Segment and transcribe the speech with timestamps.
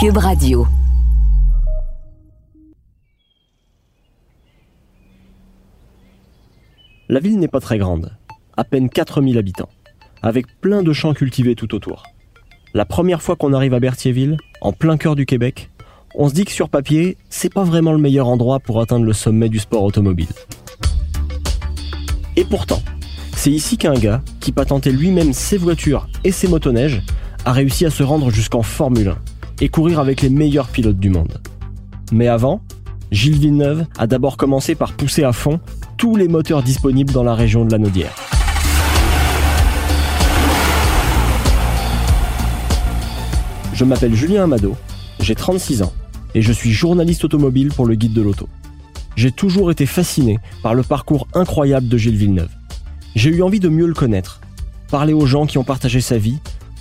[0.00, 0.64] Cube Radio.
[7.08, 8.16] La ville n'est pas très grande,
[8.56, 9.70] à peine 4000 habitants,
[10.22, 12.04] avec plein de champs cultivés tout autour.
[12.74, 15.68] La première fois qu'on arrive à Berthierville, en plein cœur du Québec,
[16.14, 19.12] on se dit que sur papier, c'est pas vraiment le meilleur endroit pour atteindre le
[19.12, 20.28] sommet du sport automobile.
[22.36, 22.82] Et pourtant,
[23.34, 27.02] c'est ici qu'un gars qui patentait lui-même ses voitures et ses motoneiges
[27.44, 31.10] a réussi à se rendre jusqu'en Formule 1 et courir avec les meilleurs pilotes du
[31.10, 31.40] monde.
[32.12, 32.62] Mais avant,
[33.10, 35.60] Gilles Villeneuve a d'abord commencé par pousser à fond
[35.96, 38.14] tous les moteurs disponibles dans la région de la Naudière.
[43.72, 44.76] Je m'appelle Julien Amado,
[45.20, 45.92] j'ai 36 ans
[46.34, 48.48] et je suis journaliste automobile pour le Guide de l'Auto.
[49.16, 52.50] J'ai toujours été fasciné par le parcours incroyable de Gilles Villeneuve.
[53.16, 54.40] J'ai eu envie de mieux le connaître,
[54.90, 56.38] parler aux gens qui ont partagé sa vie,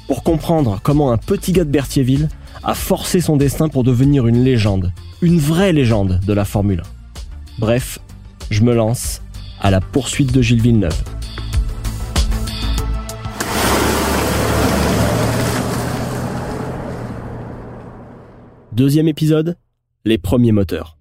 [0.08, 2.30] pour comprendre comment un petit gars de Berthierville
[2.67, 6.83] a forcé son destin pour devenir une légende, une vraie légende de la Formule 1.
[7.59, 8.00] Bref,
[8.52, 9.22] je me lance
[9.61, 11.02] à la poursuite de Gilles Villeneuve.
[18.73, 19.55] Deuxième épisode,
[20.03, 20.97] les premiers moteurs.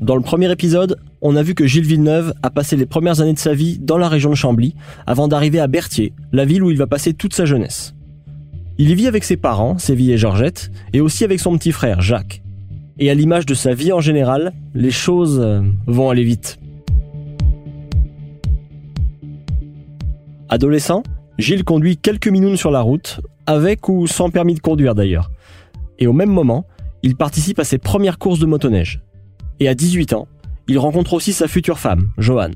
[0.00, 3.32] Dans le premier épisode, on a vu que Gilles Villeneuve a passé les premières années
[3.32, 4.74] de sa vie dans la région de Chambly
[5.06, 7.94] avant d'arriver à Berthier, la ville où il va passer toute sa jeunesse.
[8.78, 12.00] Il y vit avec ses parents, Séville et Georgette, et aussi avec son petit frère,
[12.00, 12.42] Jacques
[12.98, 16.58] et à l'image de sa vie en général, les choses euh, vont aller vite.
[20.48, 21.02] Adolescent,
[21.38, 25.30] Gilles conduit quelques minutes sur la route, avec ou sans permis de conduire d'ailleurs.
[25.98, 26.66] Et au même moment,
[27.02, 29.00] il participe à ses premières courses de motoneige.
[29.58, 30.28] Et à 18 ans,
[30.68, 32.54] il rencontre aussi sa future femme, Joanne.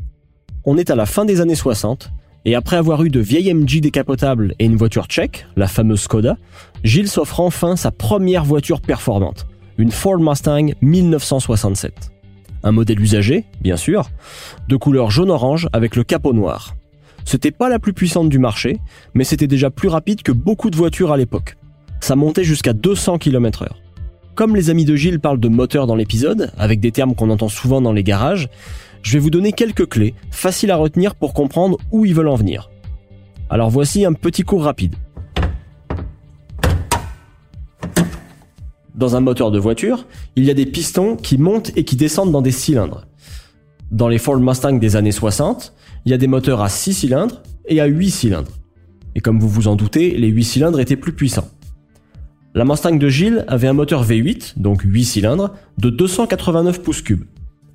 [0.65, 2.11] On est à la fin des années 60,
[2.45, 6.37] et après avoir eu de vieilles MG décapotables et une voiture tchèque, la fameuse Skoda,
[6.85, 9.47] Gilles s'offre enfin sa première voiture performante,
[9.79, 12.13] une Ford Mustang 1967.
[12.63, 14.11] Un modèle usagé, bien sûr,
[14.69, 16.77] de couleur jaune-orange avec le capot noir.
[17.25, 18.79] C'était pas la plus puissante du marché,
[19.15, 21.57] mais c'était déjà plus rapide que beaucoup de voitures à l'époque.
[22.01, 23.69] Ça montait jusqu'à 200 km/h.
[24.37, 27.49] Comme les amis de Gilles parlent de moteur dans l'épisode, avec des termes qu'on entend
[27.49, 28.51] souvent dans les garages,
[29.01, 32.35] je vais vous donner quelques clés, faciles à retenir pour comprendre où ils veulent en
[32.35, 32.71] venir.
[33.49, 34.95] Alors voici un petit cours rapide.
[38.95, 42.33] Dans un moteur de voiture, il y a des pistons qui montent et qui descendent
[42.33, 43.07] dans des cylindres.
[43.91, 45.73] Dans les Ford Mustang des années 60,
[46.05, 48.53] il y a des moteurs à 6 cylindres et à 8 cylindres.
[49.15, 51.49] Et comme vous vous en doutez, les 8 cylindres étaient plus puissants.
[52.57, 57.25] La Mustang de Gilles avait un moteur V8, donc 8 cylindres, de 289 pouces cubes.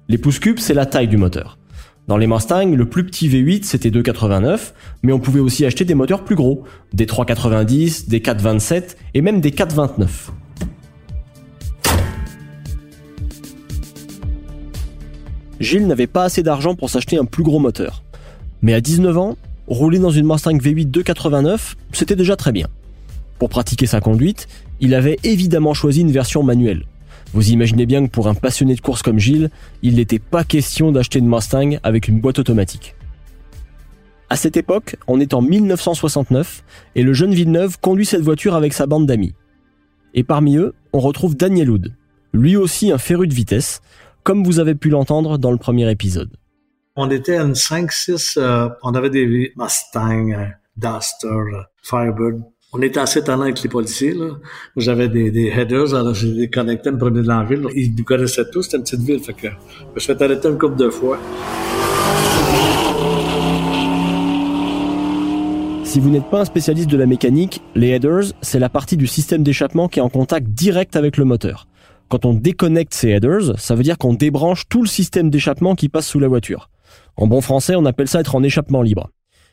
[0.10, 1.60] Les pouces cubes, c'est la taille du moteur.
[2.08, 5.94] Dans les Mustang, le plus petit V8 c'était 2,89, mais on pouvait aussi acheter des
[5.94, 10.08] moteurs plus gros, des 3,90, des 4,27 et même des 4,29.
[15.60, 18.02] Gilles n'avait pas assez d'argent pour s'acheter un plus gros moteur.
[18.64, 19.38] Mais à 19 ans,
[19.68, 22.68] rouler dans une Mustang V8 289, c'était déjà très bien.
[23.42, 24.48] Pour pratiquer sa conduite,
[24.82, 26.86] il avait évidemment choisi une version manuelle.
[27.34, 29.50] Vous imaginez bien que pour un passionné de course comme Gilles,
[29.82, 32.94] il n'était pas question d'acheter une Mustang avec une boîte automatique.
[34.30, 36.64] À cette époque, on est en 1969
[36.94, 39.34] et le jeune Villeneuve conduit cette voiture avec sa bande d'amis.
[40.14, 41.96] Et parmi eux, on retrouve Daniel Hood,
[42.34, 43.82] lui aussi un féru de vitesse,
[44.22, 46.30] comme vous avez pu l'entendre dans le premier épisode.
[46.96, 50.46] On était une 5-6, euh, on avait des Mustang, euh,
[50.78, 52.44] Duster, euh, Firebird.
[52.74, 54.14] On était assez talent avec les policiers.
[54.14, 54.38] Là.
[54.78, 57.68] J'avais des, headers, alors j'ai les connectés, me promener dans la ville.
[57.76, 59.20] Ils nous connaissaient tous, c'était une petite ville.
[59.20, 61.20] Fait que je me suis fait arrêter une couple de fois.
[65.84, 69.06] Si vous n'êtes pas un spécialiste de la mécanique, les headers, c'est la partie du
[69.06, 71.68] système d'échappement qui est en contact direct avec le moteur.
[72.08, 75.90] Quand on déconnecte ces headers, ça veut dire qu'on débranche tout le système d'échappement qui
[75.90, 76.70] passe sous la voiture.
[77.18, 79.10] En bon français, on appelle ça être en échappement libre.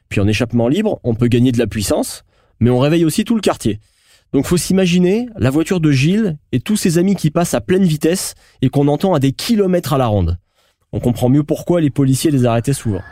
[0.08, 2.24] Puis en échappement libre, on peut gagner de la puissance,
[2.60, 3.80] mais on réveille aussi tout le quartier.
[4.32, 7.84] Donc faut s'imaginer la voiture de Gilles et tous ses amis qui passent à pleine
[7.84, 10.38] vitesse et qu'on entend à des kilomètres à la ronde.
[10.92, 13.02] On comprend mieux pourquoi les policiers les arrêtaient souvent.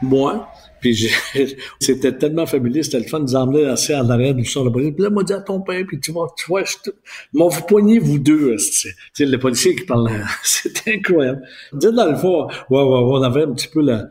[0.00, 0.48] Moi,
[0.80, 1.10] puis
[1.80, 4.94] c'était tellement familier, c'était le fun nous emmener assez en arrière du police.
[4.94, 6.76] Puis là, moi, dit à ton père, puis tu vois, tu vois, je
[7.32, 8.56] m'en vous poignez, vous deux.
[8.58, 10.20] C'est le policier qui parlait.
[10.42, 11.42] C'était incroyable.
[11.72, 14.08] Dit dans le fond, ouais, ouais, on avait un petit peu la...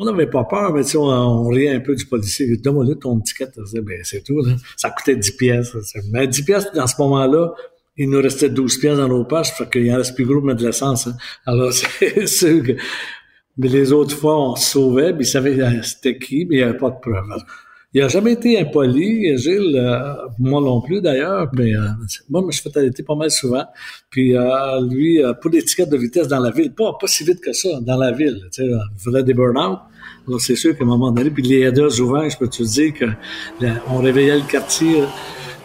[0.00, 2.56] On n'avait pas peur, mais on, on riait un peu du policier.
[2.56, 3.48] Donne-moi ton ticket.
[3.82, 4.40] Ben, c'est tout.
[4.40, 4.54] Là.
[4.76, 5.76] Ça coûtait 10 pièces.
[6.12, 7.52] Mais 10 pièces, dans ce moment-là,
[7.96, 10.54] il nous restait 12 pièces dans nos poches, fait qu'il en reste plus gros, mais
[10.54, 11.08] de l'essence.
[11.08, 11.16] Hein.
[11.44, 12.72] Alors, c'est sûr que
[13.56, 16.58] Mais les autres fois, on se sauvait, puis il savait euh, c'était qui, mais il
[16.58, 17.24] n'y avait pas de preuve.
[17.94, 21.88] Il n'a jamais été impoli, Gilles, euh, moi non plus d'ailleurs, mais euh,
[22.28, 23.64] moi, je fait arrêter pas mal souvent.
[24.10, 24.34] Puis
[24.90, 27.96] lui, pour l'étiquette de vitesse dans la ville, pas, pas si vite que ça, dans
[27.96, 28.40] la ville.
[28.52, 29.78] Tu sais, il faisait des burn-out.
[30.26, 32.92] Alors c'est sûr qu'à un moment donné, puis les headers souvent, je peux te dire
[32.92, 33.06] que
[33.90, 35.04] on réveillait le quartier.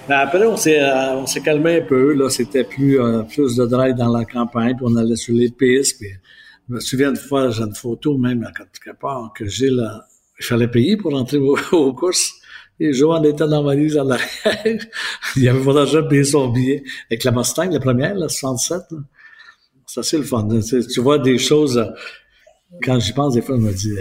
[0.08, 0.82] Mais après, on s'est,
[1.16, 2.14] on s'est calmé un peu.
[2.14, 3.00] Là, c'était plus,
[3.30, 5.98] plus de drive dans la campagne, puis on allait sur les pistes.
[6.00, 6.10] Puis
[6.70, 9.86] je me souviens de fois, j'ai une photo même à quelque part que Gilles,
[10.44, 12.34] il fallait payer pour entrer aux, courses.
[12.80, 14.28] Et Johan était dans ma valise en arrière.
[15.36, 16.84] il avait pas d'argent payer son billet.
[17.10, 18.82] Avec la Mustang, la première, la 67.
[19.88, 20.48] Ça, c'est le fun.
[20.70, 21.86] Tu, vois des choses,
[22.84, 23.94] quand j'y pense, des fois, je me dis,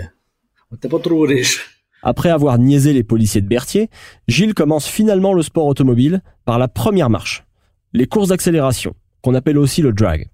[0.70, 1.84] on était pas trop riche.
[2.02, 3.88] Après avoir niaisé les policiers de Berthier,
[4.26, 7.44] Gilles commence finalement le sport automobile par la première marche,
[7.92, 10.28] les courses d'accélération, qu'on appelle aussi le drag.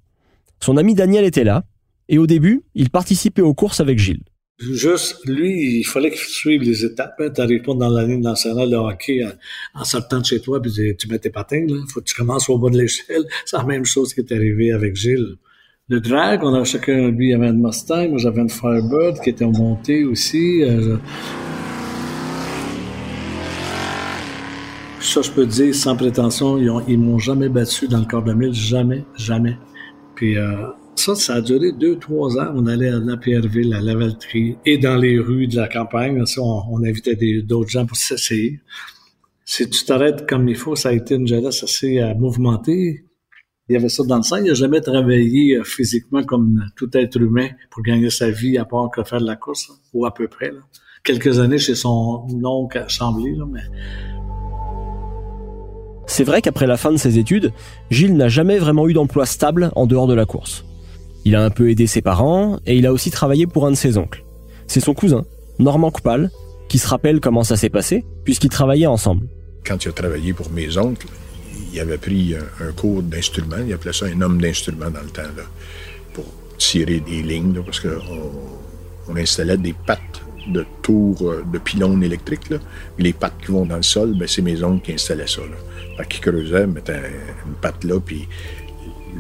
[0.61, 1.65] Son ami Daniel était là,
[2.09, 4.25] et au début, il participait aux courses avec Gilles.
[4.59, 7.15] Juste, lui, il fallait qu'il suive les étapes.
[7.21, 7.31] Hein.
[7.33, 9.25] Tu n'arrives pas dans la ligne nationale de hockey
[9.75, 11.65] en, sortant de chez toi, puis tu mets tes patins.
[11.69, 13.23] Il faut que tu commences au bas de l'échelle.
[13.45, 15.37] C'est la même chose qui est arrivé avec Gilles.
[15.89, 19.47] Le drag, on a chacun, lui, avait une Mustang, moi j'avais une Firebird qui était
[19.47, 20.63] montée aussi.
[20.63, 20.97] Euh,
[25.01, 28.35] ça, je peux dire sans prétention, ils, ils m'ont jamais battu dans le corps de
[28.35, 29.57] mille, jamais, jamais.
[30.15, 30.67] Puis euh,
[30.99, 32.53] ça, ça a duré deux, trois ans.
[32.55, 36.23] On allait à la Pierreville, à Lavaltrie et dans les rues de la campagne.
[36.39, 38.61] on, invitait d'autres gens pour s'essayer.
[39.45, 43.05] Si tu t'arrêtes comme il faut, ça a été une jeunesse assez euh, mouvementée.
[43.69, 44.37] Il y avait ça dans le sang.
[44.37, 48.65] Il n'a jamais travaillé euh, physiquement comme tout être humain pour gagner sa vie, à
[48.65, 50.51] part que faire de la course, ou à peu près.
[51.05, 53.63] Quelques années chez son oncle à Chambly, mais...
[56.07, 57.53] C'est vrai qu'après la fin de ses études,
[57.91, 60.65] Gilles n'a jamais vraiment eu d'emploi stable en dehors de la course.
[61.25, 63.77] Il a un peu aidé ses parents et il a aussi travaillé pour un de
[63.77, 64.25] ses oncles.
[64.67, 65.25] C'est son cousin,
[65.59, 66.31] Normand Coupal,
[66.69, 69.27] qui se rappelle comment ça s'est passé, puisqu'ils travaillaient ensemble.
[69.67, 71.07] Quand il a travaillé pour mes oncles,
[71.73, 75.23] il avait pris un, cours d'instrument, il appelait ça un homme d'instrument dans le temps,
[75.23, 75.45] là,
[76.13, 76.25] pour
[76.59, 77.89] tirer des lignes, parce qu'on
[79.09, 82.53] on installait des pattes de tours euh, de pylônes électriques.
[82.99, 85.43] Les pattes qui vont dans le sol, ben, c'est mes oncles qui installaient ça.
[85.43, 85.57] Là.
[85.99, 87.03] Fait qu'ils creusaient, mettaient
[87.47, 88.29] une patte là, puis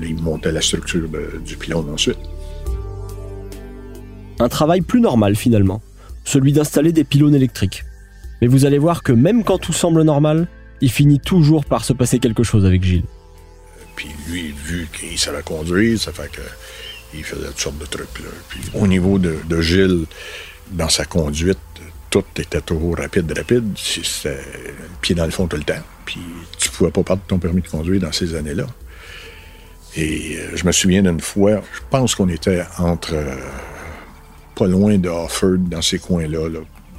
[0.02, 1.08] il montait la structure
[1.44, 2.18] du pylône ensuite.
[4.40, 5.82] Un travail plus normal finalement,
[6.24, 7.84] celui d'installer des pylônes électriques.
[8.40, 10.46] Mais vous allez voir que même quand tout semble normal,
[10.80, 13.04] il finit toujours par se passer quelque chose avec Gilles.
[13.96, 18.08] Puis lui, vu qu'il savait conduire, ça fait qu'il faisait toutes sortes de trucs.
[18.48, 20.04] Puis au niveau de, Gilles,
[20.70, 21.58] dans sa conduite,
[22.10, 23.72] tout était toujours rapide, rapide.
[23.76, 24.38] C'était
[25.00, 25.82] pied dans le fond tout le temps.
[26.04, 26.20] Puis
[26.58, 28.66] tu pouvais pas perdre ton permis de conduire dans ces années-là.
[29.96, 33.36] Et euh, je me souviens d'une fois, je pense qu'on était entre euh,
[34.54, 36.48] pas loin de Offord, dans ces coins-là,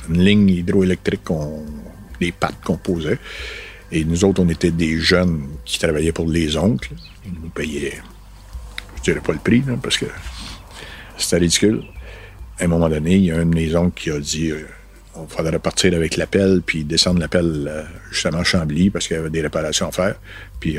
[0.09, 1.65] une ligne hydroélectrique, qu'on,
[2.19, 3.19] des pattes qu'on posait.
[3.91, 6.91] Et nous autres, on était des jeunes qui travaillaient pour les oncles.
[7.25, 8.01] Ils nous payaient,
[8.97, 10.05] je dirais pas le prix, parce que
[11.17, 11.83] c'était ridicule.
[12.59, 14.67] À un moment donné, il y a un de mes oncles qui a dit euh,
[15.15, 19.29] on faudrait partir avec l'appel, puis descendre l'appel justement à Chambly, parce qu'il y avait
[19.29, 20.15] des réparations à faire.
[20.59, 20.77] Puis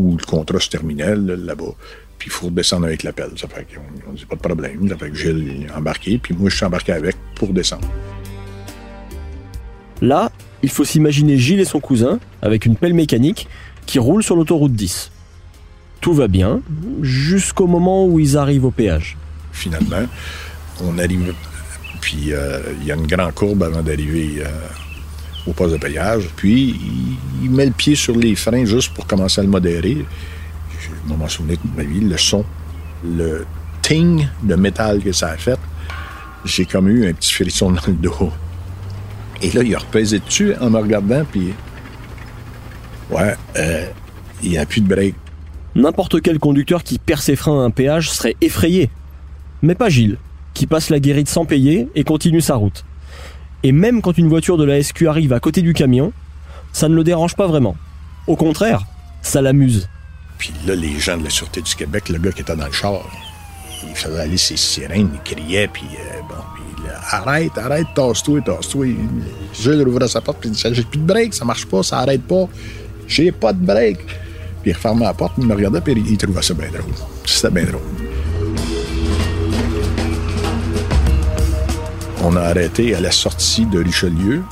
[0.00, 1.74] où le contrat se terminait là-bas.
[2.18, 3.30] Puis il faut redescendre avec l'appel.
[3.36, 4.88] Ça fait qu'on dit pas de problème.
[4.88, 7.88] Ça fait que Gilles est embarqué, puis moi je suis embarqué avec pour descendre.
[10.02, 10.30] Là,
[10.62, 13.48] il faut s'imaginer Gilles et son cousin, avec une pelle mécanique,
[13.86, 15.10] qui roulent sur l'autoroute 10.
[16.00, 16.60] Tout va bien,
[17.02, 19.16] jusqu'au moment où ils arrivent au péage.
[19.52, 20.06] Finalement,
[20.82, 21.34] on arrive,
[22.00, 24.48] puis euh, il y a une grande courbe avant d'arriver euh,
[25.46, 26.28] au poste de payage.
[26.36, 26.78] Puis,
[27.42, 30.04] il, met le pied sur les freins juste pour commencer à le modérer.
[30.78, 32.44] Je m'en souviens de ma vie, le son,
[33.04, 33.46] le
[33.82, 35.58] ting de métal que ça a fait,
[36.44, 38.30] j'ai comme eu un petit frisson dans le dos.
[39.42, 41.52] Et là, il a repaisé dessus en me regardant, puis...
[43.10, 43.86] Ouais, euh,
[44.42, 45.14] il n'y a plus de break.
[45.74, 48.90] N'importe quel conducteur qui perd ses freins à un péage serait effrayé.
[49.62, 50.18] Mais pas Gilles,
[50.54, 52.84] qui passe la guérite sans payer et continue sa route.
[53.62, 56.12] Et même quand une voiture de la SQ arrive à côté du camion,
[56.72, 57.76] ça ne le dérange pas vraiment.
[58.26, 58.84] Au contraire,
[59.22, 59.88] ça l'amuse.
[60.38, 62.72] Puis là, les gens de la Sûreté du Québec, le gars qui était dans le
[62.72, 63.04] char,
[63.86, 68.86] il faisait aller ses sirènes, il criait, puis euh, bon, puis arrête, arrête, tasse-toi, tasse-toi.
[69.60, 71.98] Jules ouvrait sa porte, puis il disait, j'ai plus de break, ça marche pas, ça
[71.98, 72.48] arrête pas,
[73.06, 73.98] j'ai pas de break.
[74.62, 76.94] Puis il refermait la porte, il me regardait, puis il trouvait ça bien drôle.
[77.26, 77.99] C'était bien drôle.
[82.22, 84.42] On a arrêté à la sortie de Richelieu.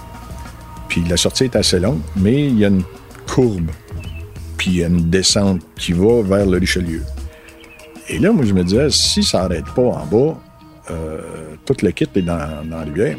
[0.88, 2.82] Puis la sortie est assez longue, mais il y a une
[3.26, 3.70] courbe.
[4.56, 7.02] Puis il y a une descente qui va vers le Richelieu.
[8.08, 10.40] Et là, moi, je me disais, si ça n'arrête pas en bas,
[10.90, 11.20] euh,
[11.66, 13.14] toute l'équipe est dans, dans la.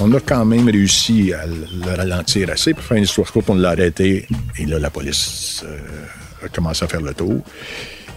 [0.00, 3.48] On a quand même réussi à le ralentir assez pour faire une histoire courte.
[3.48, 7.42] On l'a arrêté et là, la police euh, a commencé à faire le tour.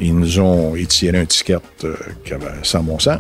[0.01, 1.96] Ils nous ont étiré un ticket euh,
[2.31, 3.20] avait sans bon sens.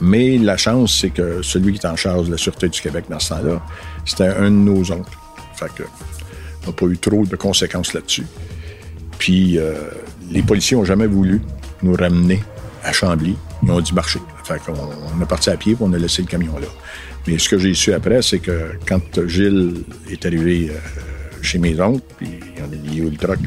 [0.00, 3.06] Mais la chance, c'est que celui qui est en charge de la Sûreté du Québec
[3.08, 3.64] dans ce temps-là,
[4.04, 5.16] c'était un de nos oncles.
[5.54, 5.82] Fait que,
[6.64, 8.26] on n'a pas eu trop de conséquences là-dessus.
[9.18, 9.74] Puis, euh,
[10.30, 11.40] les policiers n'ont jamais voulu
[11.82, 12.42] nous ramener
[12.84, 13.34] à Chambly.
[13.62, 14.20] Ils ont dit marcher.
[14.44, 16.68] Fait qu'on on est parti à pied et on a laissé le camion là.
[17.26, 20.78] Mais ce que j'ai su après, c'est que quand Gilles est arrivé euh,
[21.42, 23.38] chez mes oncles, puis il a le truck,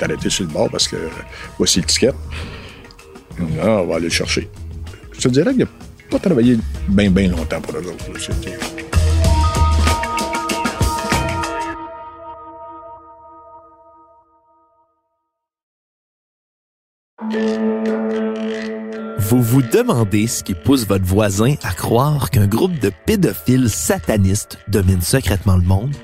[0.00, 0.96] est sur le bord parce que
[1.58, 2.12] voici le ticket.
[3.56, 4.48] Là, on va aller le chercher.
[5.12, 5.68] Je te dirais qu'il n'a
[6.10, 6.58] pas travaillé
[6.88, 8.04] bien, bien longtemps pour eux autres.
[19.18, 24.58] Vous vous demandez ce qui pousse votre voisin à croire qu'un groupe de pédophiles satanistes
[24.68, 25.94] domine secrètement le monde?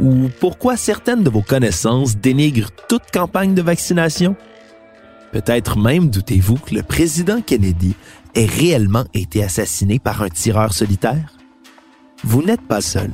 [0.00, 4.36] Ou pourquoi certaines de vos connaissances dénigrent toute campagne de vaccination?
[5.32, 7.94] Peut-être même doutez-vous que le président Kennedy
[8.34, 11.36] ait réellement été assassiné par un tireur solitaire?
[12.24, 13.10] Vous n'êtes pas seul.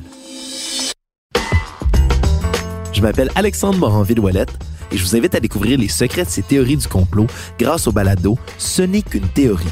[2.93, 4.57] Je m'appelle Alexandre Moranville-Ouellette
[4.91, 7.27] et je vous invite à découvrir les secrets de ces théories du complot
[7.59, 9.65] grâce au balado Ce n'est qu'une théorie,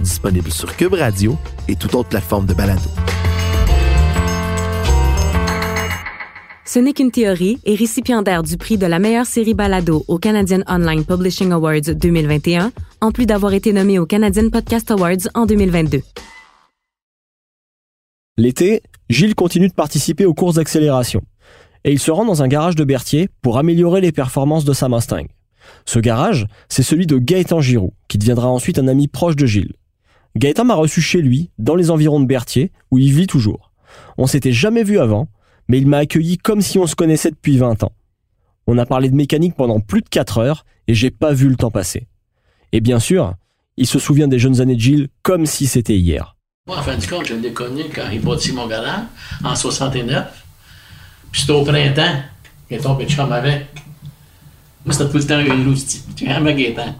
[0.00, 1.36] disponible sur Cube Radio
[1.68, 2.90] et toute autre plateforme de balado.
[6.72, 10.60] Ce n'est qu'une théorie est récipiendaire du prix de la meilleure série balado au Canadian
[10.68, 16.00] Online Publishing Awards 2021, en plus d'avoir été nommé au Canadian Podcast Awards en 2022.
[18.38, 21.22] L'été, Gilles continue de participer aux courses d'accélération
[21.82, 24.88] et il se rend dans un garage de Berthier pour améliorer les performances de sa
[24.88, 25.26] Mustang.
[25.86, 29.74] Ce garage, c'est celui de Gaëtan Giroux, qui deviendra ensuite un ami proche de Gilles.
[30.36, 33.72] Gaëtan m'a reçu chez lui, dans les environs de Berthier, où il vit toujours.
[34.18, 35.26] On s'était jamais vu avant,
[35.70, 37.92] mais il m'a accueilli comme si on se connaissait depuis 20 ans.
[38.66, 41.54] On a parlé de mécanique pendant plus de 4 heures, et j'ai pas vu le
[41.54, 42.08] temps passer.
[42.72, 43.34] Et bien sûr,
[43.76, 46.34] il se souvient des jeunes années de Gilles comme si c'était hier.
[46.66, 49.04] Moi, en fin de compte, je l'ai connu quand il bâtit mon garage,
[49.44, 50.44] en 69.
[51.30, 52.20] Puis c'était au printemps.
[52.68, 53.66] Gaëtan puis chum avec.
[54.84, 56.04] Moi, c'était tout le temps une lousse.
[56.16, 56.96] Tu viens à Gaëtan.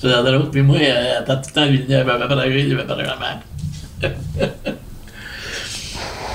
[0.00, 0.50] C'est.
[0.50, 4.72] Puis moi, euh, t'as tout le temps Villeneuve, à peu près, il avait pas vraiment.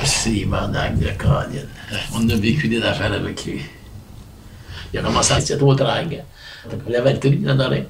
[0.04, 1.66] C'est mandague de Colin.
[2.14, 3.62] On a vécu des affaires avec lui.
[4.94, 6.24] Il a commencé à être au trague.
[6.88, 7.88] Il avait le tri, il en aurait.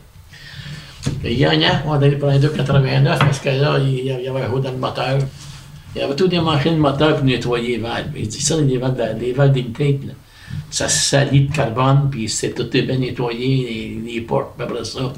[1.23, 4.71] Il gagnait, on allait un 2,89 parce que là, il y avait un haut dans
[4.71, 5.19] le moteur.
[5.95, 8.11] Il avait tout machines de moteur pour nettoyer les valves.
[8.15, 10.13] Il dit ça, les valves, les valves là.
[10.69, 15.11] Ça salit de carbone, puis c'est tout est bien nettoyé, les, les portes, après ça.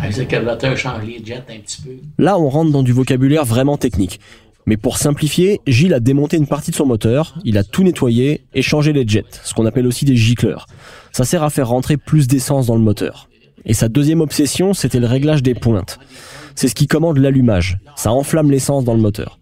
[0.00, 1.90] Avec le carburateur, change les jets un petit peu.
[2.18, 4.20] Là, on rentre dans du vocabulaire vraiment technique.
[4.66, 8.44] Mais pour simplifier, Gilles a démonté une partie de son moteur, il a tout nettoyé
[8.52, 10.66] et changé les jets, ce qu'on appelle aussi des gicleurs.
[11.12, 13.28] Ça sert à faire rentrer plus d'essence dans le moteur.
[13.64, 16.00] Et sa deuxième obsession, c'était le réglage des pointes.
[16.56, 17.78] C'est ce qui commande l'allumage.
[17.94, 19.38] Ça enflamme l'essence dans le moteur.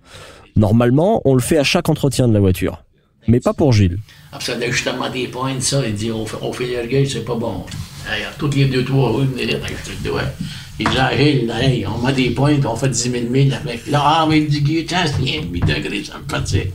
[0.57, 2.85] Normalement, on le fait à chaque entretien de la voiture.
[3.27, 3.99] Mais pas pour Gilles.
[10.05, 10.23] Dois.
[10.81, 13.87] Il dit, hey, hey, on met des pointes, on fait 10 000 milles avec.
[13.87, 16.73] Là, ah, mais il dit, tiens, c'est bien 8 degrés, ça me fatigue.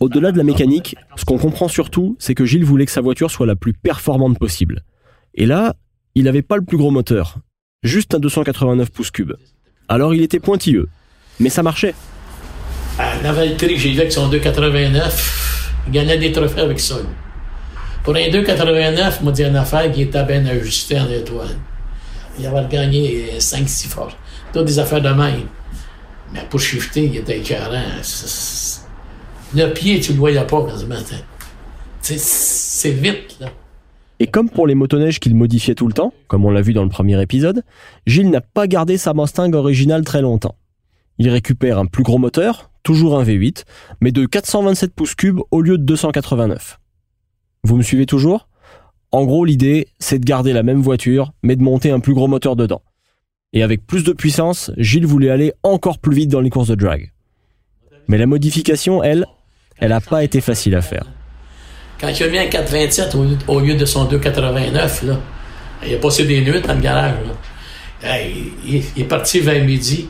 [0.00, 3.30] Au-delà de la mécanique, ce qu'on comprend surtout, c'est que Gilles voulait que sa voiture
[3.30, 4.82] soit la plus performante possible.
[5.34, 5.74] Et là,
[6.14, 7.38] il n'avait pas le plus gros moteur,
[7.82, 9.34] juste un 289 pouces cubes.
[9.88, 10.88] Alors il était pointilleux,
[11.38, 11.94] mais ça marchait.
[12.98, 16.96] À Navaltrie, j'ai vu avec son 2,89, il gagnait des trophées avec ça.
[18.04, 21.56] Pour un 2,89, il m'a dit une affaire qui était bien ajustée en étoile.
[22.38, 24.08] Il avait gagné 5-6 fois.
[24.52, 25.46] Toutes des affaires de même.
[26.32, 27.82] Mais pour shifter, il était écœurant.
[29.54, 30.96] Le pied, tu le voyais pas quasiment.
[32.00, 33.48] C'est vite, là.
[34.18, 36.84] Et comme pour les motoneiges qu'il modifiait tout le temps, comme on l'a vu dans
[36.84, 37.62] le premier épisode,
[38.06, 40.56] Gilles n'a pas gardé sa Mustang originale très longtemps.
[41.18, 43.64] Il récupère un plus gros moteur, toujours un V8,
[44.00, 46.78] mais de 427 pouces cubes au lieu de 289.
[47.64, 48.48] Vous me suivez toujours?
[49.12, 52.26] En gros, l'idée, c'est de garder la même voiture, mais de monter un plus gros
[52.26, 52.82] moteur dedans.
[53.52, 56.74] Et avec plus de puissance, Gilles voulait aller encore plus vite dans les courses de
[56.74, 57.12] drag.
[58.08, 59.26] Mais la modification, elle,
[59.78, 61.04] elle n'a pas été facile à faire.
[62.00, 63.14] Quand il a mis un 427
[63.46, 65.20] au, lieu de son 289, là,
[65.86, 67.14] il a passé des nuits dans le garage.
[68.66, 70.08] Il, est parti vers midi.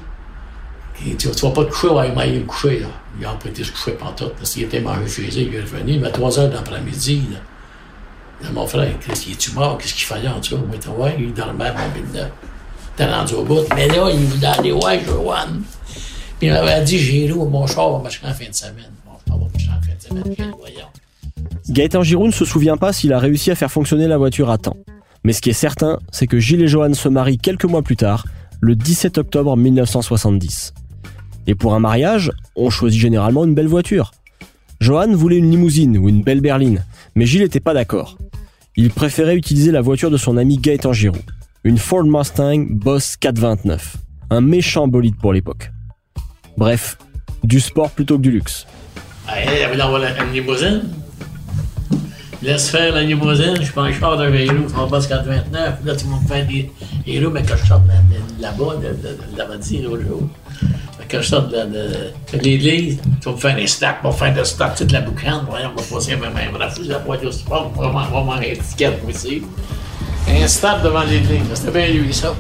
[1.05, 2.79] Il dit, tu vas pas te coucher, ouais, il m'a coucher.
[2.79, 2.87] Là.
[3.19, 6.09] Il a été se coucher pantoute parce qu'il était mangé chez il est revenu, mais
[6.09, 7.23] à 3 heures d'après-midi.
[8.53, 9.79] Mon frère, qu'est-ce qu'il est-tu mort?
[9.79, 10.57] Qu'est-ce qu'il fallait en dessous?
[10.57, 12.25] Moi, ouais, il dormait mon bille
[12.97, 13.61] T'es rendu au bout.
[13.77, 15.63] Mais là, il voulait aller, ouais, one.
[16.39, 18.91] Puis il m'avait dit, loué mon char va marcher en fin de semaine.
[19.07, 20.53] Mon va marcher en fin de semaine.
[21.69, 24.59] Gaëtan Giroud ne se souvient pas s'il a réussi à faire fonctionner la voiture à
[24.59, 24.77] temps.
[25.25, 27.97] Mais ce qui est certain, c'est que Gilles et Johan se marient quelques mois plus
[27.97, 28.27] tard,
[28.61, 30.75] le 17 octobre 1970.
[31.47, 34.13] Et pour un mariage, on choisit généralement une belle voiture.
[34.81, 36.85] Johan voulait une limousine ou une belle berline,
[37.15, 38.19] mais Gilles n'était pas d'accord.
[38.77, 41.23] Il préférait utiliser la voiture de son ami Gaëtan Giroud,
[41.65, 43.97] une Ford Mustang Boss 429,
[44.31, 45.71] un méchant bolide pour l'époque.
[46.57, 46.99] Bref,
[47.45, 48.67] du sport plutôt que du luxe.
[49.29, 50.83] Ah, il une limousine?
[52.43, 55.85] Laisse faire la limousine, je prends un char d'un vélo, en bas 429.
[55.85, 56.73] Là, tu vas me faire des,
[57.07, 57.83] des mais quand je sors
[58.41, 58.81] là-bas,
[59.49, 60.23] Vadie, l'autre jour.
[61.03, 64.11] Fait que je sors de, de, de l'église, tu vas me faire des stacks, on
[64.11, 66.99] va faire des stacks, toute la boucane, voyons, on va passer ma main, foutre la
[67.01, 69.43] boîte au sport, on va un étiquette aussi.
[70.29, 72.35] Un stade devant l'église, c'était bien lui, ça.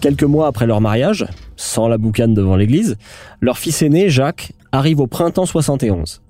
[0.00, 2.96] Quelques mois après leur mariage, sans la boucane devant l'église,
[3.40, 6.22] leur fils aîné, Jacques, arrive au printemps 71.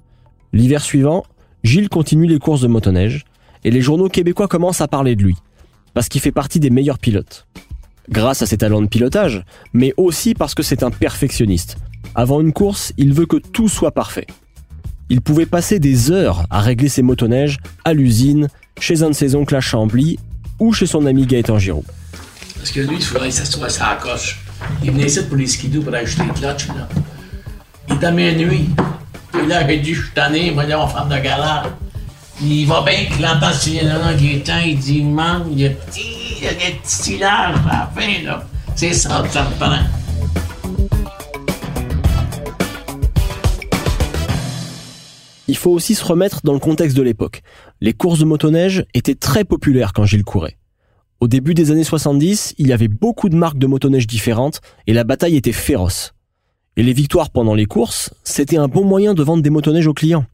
[0.54, 1.24] L'hiver suivant,
[1.62, 3.24] Gilles continue les courses de motoneige
[3.64, 5.36] et les journaux québécois commencent à parler de lui,
[5.94, 7.46] parce qu'il fait partie des meilleurs pilotes.
[8.10, 11.76] Grâce à ses talents de pilotage, mais aussi parce que c'est un perfectionniste.
[12.14, 14.26] Avant une course, il veut que tout soit parfait.
[15.10, 19.34] Il pouvait passer des heures à régler ses motoneiges à l'usine, chez un de ses
[19.34, 20.18] oncles à Chambly
[20.58, 21.84] ou chez son ami Gaëtan Giroud.
[22.56, 24.40] Parce que lui, il faudrait s'asseoir sur la coche.
[24.82, 26.88] Il venait ici pour les skidoo pour acheter les clutches, là.
[27.88, 28.68] Il dormait la nuit.
[29.32, 31.70] Puis là, dit, je suis tanné, moi, on femme de galère.
[32.40, 33.06] Il va bien
[35.50, 35.56] il
[35.92, 36.00] dit,
[36.38, 37.18] il y a des
[38.24, 38.46] là.
[38.76, 39.48] C'est ça que ça.
[45.48, 47.42] Il faut aussi se remettre dans le contexte de l'époque.
[47.80, 50.58] Les courses de motoneige étaient très populaires quand Gilles courait.
[51.20, 54.92] Au début des années 70, il y avait beaucoup de marques de motoneige différentes et
[54.92, 56.14] la bataille était féroce.
[56.76, 59.94] Et les victoires pendant les courses, c'était un bon moyen de vendre des motoneiges aux
[59.94, 60.26] clients.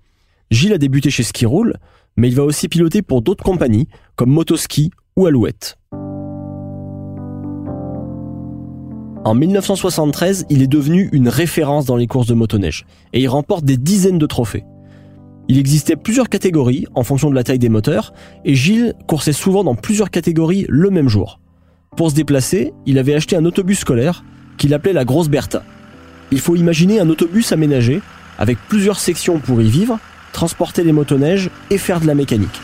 [0.51, 1.75] Gilles a débuté chez Ski Roll,
[2.17, 5.77] mais il va aussi piloter pour d'autres compagnies comme Motoski ou Alouette.
[9.25, 13.65] En 1973, il est devenu une référence dans les courses de motoneige et il remporte
[13.65, 14.65] des dizaines de trophées.
[15.49, 19.63] Il existait plusieurs catégories en fonction de la taille des moteurs, et Gilles coursait souvent
[19.63, 21.39] dans plusieurs catégories le même jour.
[21.97, 24.25] Pour se déplacer, il avait acheté un autobus scolaire
[24.57, 25.63] qu'il appelait la Grosse Bertha.
[26.33, 28.01] Il faut imaginer un autobus aménagé,
[28.39, 29.99] avec plusieurs sections pour y vivre,
[30.35, 32.61] transporter les motoneiges et faire de la mécanique.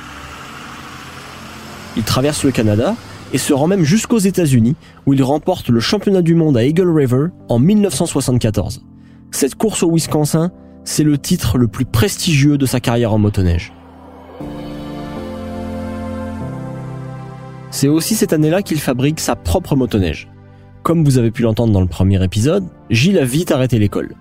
[1.96, 2.94] Il traverse le Canada
[3.32, 6.90] et se rend même jusqu'aux États-Unis, où il remporte le championnat du monde à Eagle
[6.90, 8.82] River en 1974.
[9.30, 10.50] Cette course au Wisconsin,
[10.84, 13.72] c'est le titre le plus prestigieux de sa carrière en motoneige.
[17.70, 20.28] C'est aussi cette année-là qu'il fabrique sa propre motoneige.
[20.82, 24.16] Comme vous avez pu l'entendre dans le premier épisode, Gilles a vite arrêté l'école.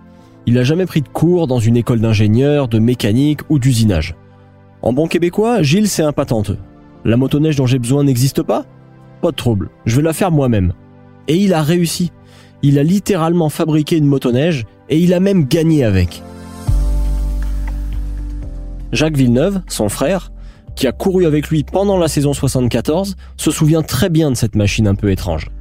[0.50, 4.16] Il n'a jamais pris de cours dans une école d'ingénieur, de mécanique ou d'usinage.
[4.82, 6.58] En bon québécois, Gilles c'est un patenteux.
[7.06, 8.66] La motoneige dont j'ai besoin n'existe pas?
[9.22, 10.74] Pas de trouble, je vais la faire moi-même.
[11.28, 12.12] Et il a réussi.
[12.64, 16.24] Il a littéralement fabriqué une motoneige et il a même gagné avec.
[18.92, 20.32] Jacques Villeneuve, son frère,
[20.76, 24.56] qui a couru avec lui pendant la saison 74, se souvient très bien de cette
[24.56, 25.52] machine un peu étrange.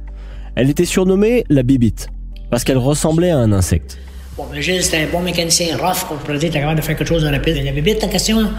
[0.55, 2.09] Elle était surnommée la bibite,
[2.49, 3.99] parce qu'elle ressemblait à un insecte.
[4.39, 7.09] Bon, mais Gilles, c'était un bon mécanicien rough, qu'on pourrait dire, capable de faire quelque
[7.09, 7.57] chose de rapide.
[7.59, 8.49] Il avait vite en question.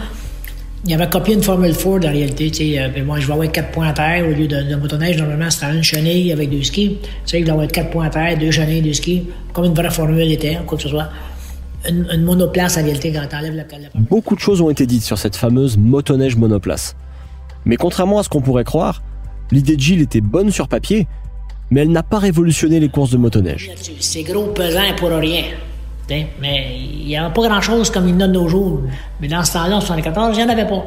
[0.85, 2.51] Il avait copié une Formule Ford en réalité.
[2.51, 4.61] Tu sais, euh, ben, moi, je vais avoir quatre points à terre au lieu de,
[4.61, 5.17] de motoneige.
[5.17, 6.99] Normalement, c'était une chenille avec deux skis.
[7.01, 9.73] Tu sais, il doit avoir quatre points à terre, deux chenilles, deux skis, comme une
[9.73, 11.09] vraie Formule était, quoi que ce soit.
[11.89, 15.01] Une, une monoplace en réalité quand t'enlèves la, la Beaucoup de choses ont été dites
[15.01, 16.95] sur cette fameuse motoneige monoplace.
[17.65, 19.01] Mais contrairement à ce qu'on pourrait croire,
[19.49, 21.07] l'idée de Gilles était bonne sur papier,
[21.71, 23.71] mais elle n'a pas révolutionné les courses de motoneige.
[23.99, 25.45] C'est gros, pesant pour rien.
[26.39, 28.81] Mais il n'y avait pas grand-chose comme il y en a de nos jours.
[29.19, 30.83] Mais dans ce temps-là, en 74, il n'y en avait pas.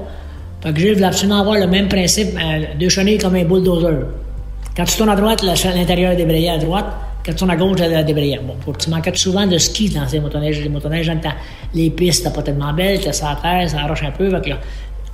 [0.63, 4.07] Fait que Gilles voulait absolument avoir le même principe, euh, deux chenilles comme un bulldozer.
[4.77, 6.87] Quand tu tournes à droite, l'intérieur débrayé à droite.
[7.25, 8.41] Quand tu tournes à gauche, elle débrayée.
[8.43, 10.61] Bon, pour, tu manquais souvent de ski dans ces motoneiges.
[10.61, 11.31] Les motoneiges, temps,
[11.75, 14.29] les pistes, pas tellement belles, c'était sur la terre, ça arrache un peu.
[14.31, 14.59] Fait que là,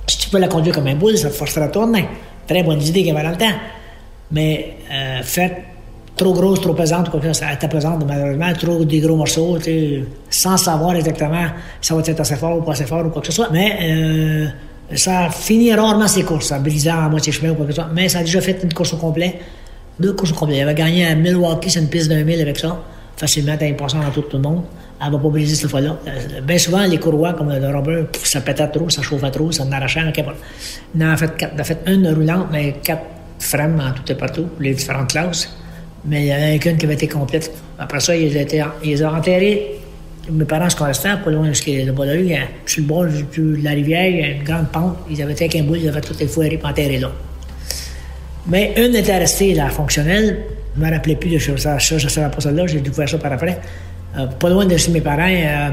[0.07, 2.07] si tu peux la conduire comme un boule, ça te forcerait à tourner.
[2.47, 3.55] Très bonne idée qu'il y avait dans le temps.
[4.31, 5.57] Mais euh, faites
[6.21, 9.57] trop grosse, trop pesante, quoi que ça, elle était pesante, malheureusement, trop des gros morceaux,
[10.29, 11.47] sans savoir exactement
[11.81, 13.49] si ça va être assez fort ou pas assez fort ou quoi que ce soit.
[13.51, 14.47] Mais euh,
[14.95, 17.89] ça finit rarement ses courses, ça brisant à moitié chemin ou quoi que ce soit.
[17.93, 19.39] Mais ça a déjà fait une course au complet,
[19.99, 20.57] deux courses au complet.
[20.57, 22.77] Il avait gagné à Milwaukee, c'est une piste d'un mille avec ça,
[23.17, 24.61] facilement, t'as passant dans tout, tout le monde.
[25.03, 25.97] elle va pas briser cette fois-là.
[26.07, 29.63] Euh, Bien souvent, les courroies, comme le Robin, ça pétait trop, ça chauffait trop, ça
[29.63, 30.07] en arrachait.
[30.09, 30.33] Okay, bon.
[30.95, 33.05] On en a fait, quatre, on a fait une roulante, mais quatre
[33.39, 35.49] frames en tout et partout, les différentes classes.
[36.05, 37.51] Mais il y en a qu'une qui avait été complète.
[37.77, 39.79] Après ça, ils, étaient, ils ont enterré.
[40.29, 42.35] Mes parents se restaient pas loin de le bas de rue.
[42.65, 44.97] Sur le bord de la rivière, il y a une grande pente.
[45.09, 47.11] Ils avaient fait un bout, ils avaient toutes les foirées pour enterrer là.
[48.47, 50.39] Mais une était restée là, fonctionnelle.
[50.75, 51.79] Je ne me rappelais plus de ça.
[51.79, 52.65] Ça, je ne savais pas ça là.
[52.65, 53.59] J'ai découvert ça par après.
[54.17, 55.69] Euh, pas loin de chez mes parents, euh,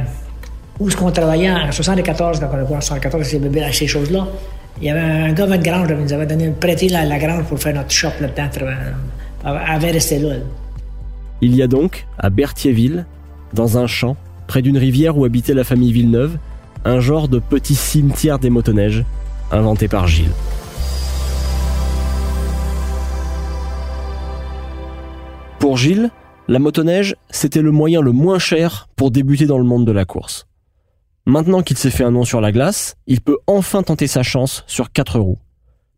[0.79, 4.27] où est-ce qu'on travaillait en 74, quand on a en 74, ces bébés, ces choses-là.
[4.81, 7.45] Il y avait un gars de grange, il nous avait donné, prêté la, la grange
[7.45, 8.49] pour faire notre shop là-dedans.
[11.40, 13.07] Il y a donc, à Berthierville,
[13.53, 16.38] dans un champ, près d'une rivière où habitait la famille Villeneuve,
[16.85, 19.05] un genre de petit cimetière des motoneiges,
[19.53, 20.33] inventé par Gilles.
[25.59, 26.11] Pour Gilles,
[26.48, 30.05] la motoneige, c'était le moyen le moins cher pour débuter dans le monde de la
[30.05, 30.46] course.
[31.27, 34.64] Maintenant qu'il s'est fait un nom sur la glace, il peut enfin tenter sa chance
[34.66, 35.38] sur quatre roues.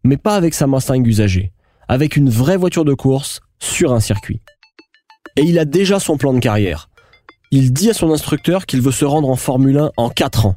[0.03, 1.53] Mais pas avec sa Mustang usagée,
[1.90, 4.40] avec une vraie voiture de course sur un circuit.
[5.37, 6.88] Et il a déjà son plan de carrière.
[7.50, 10.55] Il dit à son instructeur qu'il veut se rendre en Formule 1 en quatre ans.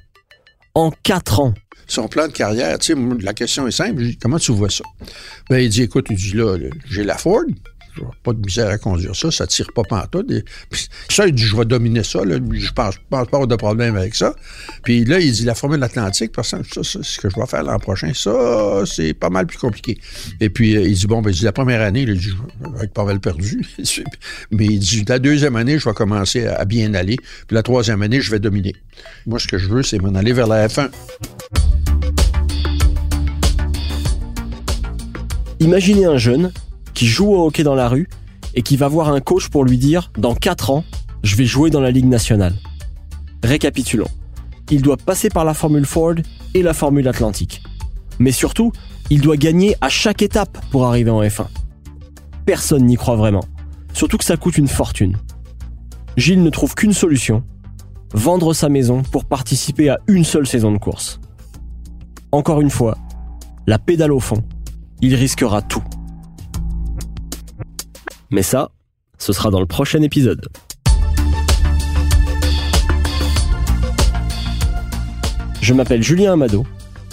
[0.75, 1.55] En quatre ans.
[1.87, 4.03] Son plan de carrière, tu sais, la question est simple.
[4.21, 4.83] comment tu vois ça?
[5.49, 6.55] Ben, il dit, écoute, il dit là,
[6.87, 7.41] j'ai la Ford,
[8.23, 10.32] pas de misère à conduire ça, ça tire pas pantoute.
[10.32, 10.43] Et,
[11.10, 13.95] ça, il dit, je vais dominer ça, là, je pense, pense pas avoir de problème
[13.95, 14.34] avec ça.
[14.84, 17.45] Puis là, il dit, la Formule Atlantique, parce que ça, c'est ce que je vais
[17.45, 19.97] faire l'an prochain, ça, c'est pas mal plus compliqué.
[20.39, 22.34] Et puis, euh, il dit, bon, ben, il la première année, il dit,
[22.75, 23.62] avec pas mal perdu.
[24.51, 27.17] Mais il dit, la deuxième année, je vais commencer à bien aller.
[27.47, 28.75] Puis la troisième année, je vais dominer.
[29.25, 30.89] Moi, ce que je veux, c'est m'en aller vers la F1.
[35.60, 36.51] Imaginez un jeune
[36.93, 38.08] qui joue au hockey dans la rue
[38.56, 40.84] et qui va voir un coach pour lui dire dans 4 ans,
[41.23, 42.53] je vais jouer dans la Ligue nationale.
[43.43, 44.10] Récapitulons.
[44.69, 46.15] Il doit passer par la Formule Ford
[46.53, 47.62] et la Formule Atlantique.
[48.19, 48.71] Mais surtout,
[49.10, 51.47] il doit gagner à chaque étape pour arriver en F1.
[52.45, 53.43] Personne n'y croit vraiment.
[53.93, 55.17] Surtout que ça coûte une fortune.
[56.17, 57.43] Gilles ne trouve qu'une solution.
[58.13, 61.19] Vendre sa maison pour participer à une seule saison de course.
[62.32, 62.97] Encore une fois,
[63.67, 64.43] la pédale au fond.
[65.01, 65.84] Il risquera tout.
[68.33, 68.71] Mais ça,
[69.19, 70.47] ce sera dans le prochain épisode.
[75.61, 76.65] Je m'appelle Julien Amado.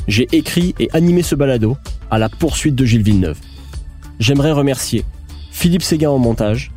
[0.08, 1.76] J'ai écrit et animé ce balado
[2.10, 3.38] à la poursuite de Gilles Villeneuve.
[4.18, 5.04] J'aimerais remercier
[5.52, 6.72] Philippe Séguin au montage,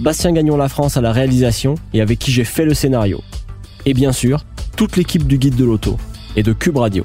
[0.00, 3.20] Bastien Gagnon La France à la réalisation et avec qui j'ai fait le scénario.
[3.84, 5.98] Et bien sûr, toute l'équipe du Guide de l'Auto
[6.34, 7.04] et de Cube Radio.